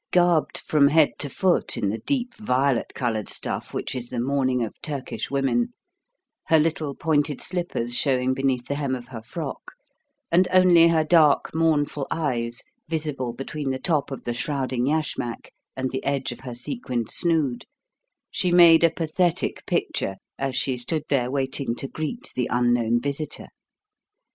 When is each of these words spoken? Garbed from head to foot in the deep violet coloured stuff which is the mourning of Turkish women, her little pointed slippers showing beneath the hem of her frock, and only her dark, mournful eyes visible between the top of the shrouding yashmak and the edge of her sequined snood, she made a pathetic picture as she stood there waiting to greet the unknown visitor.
Garbed 0.09 0.57
from 0.57 0.87
head 0.87 1.11
to 1.19 1.29
foot 1.29 1.77
in 1.77 1.89
the 1.89 1.99
deep 1.99 2.33
violet 2.33 2.91
coloured 2.95 3.29
stuff 3.29 3.71
which 3.71 3.93
is 3.93 4.09
the 4.09 4.19
mourning 4.19 4.63
of 4.63 4.81
Turkish 4.81 5.29
women, 5.29 5.73
her 6.47 6.57
little 6.57 6.95
pointed 6.95 7.39
slippers 7.39 7.95
showing 7.99 8.33
beneath 8.33 8.65
the 8.65 8.73
hem 8.73 8.95
of 8.95 9.09
her 9.09 9.21
frock, 9.21 9.73
and 10.31 10.47
only 10.51 10.87
her 10.87 11.03
dark, 11.03 11.53
mournful 11.53 12.07
eyes 12.09 12.63
visible 12.87 13.31
between 13.31 13.69
the 13.69 13.77
top 13.77 14.09
of 14.09 14.23
the 14.23 14.33
shrouding 14.33 14.87
yashmak 14.87 15.51
and 15.77 15.91
the 15.91 16.03
edge 16.03 16.31
of 16.31 16.39
her 16.39 16.55
sequined 16.55 17.11
snood, 17.11 17.65
she 18.31 18.51
made 18.51 18.83
a 18.83 18.89
pathetic 18.89 19.63
picture 19.67 20.15
as 20.39 20.55
she 20.55 20.77
stood 20.77 21.03
there 21.09 21.29
waiting 21.29 21.75
to 21.75 21.87
greet 21.87 22.31
the 22.35 22.47
unknown 22.49 22.99
visitor. 22.99 23.49